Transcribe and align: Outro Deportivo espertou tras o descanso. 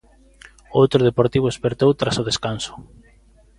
Outro 0.81 0.99
Deportivo 1.09 1.47
espertou 1.49 1.91
tras 1.99 2.15
o 2.21 2.27
descanso. 2.29 2.73